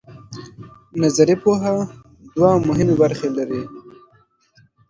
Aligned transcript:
نظري 1.03 1.35
پوهه 1.43 1.73
دوه 2.35 2.51
مهمې 2.67 2.95
برخې 3.01 3.29
لري. 3.37 3.61